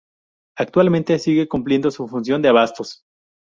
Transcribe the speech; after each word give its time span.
Actualmente 0.57 1.19
sigue 1.19 1.47
cumpliendo 1.47 1.91
su 1.91 2.07
función 2.07 2.41
de 2.41 2.49
abastos. 2.49 3.03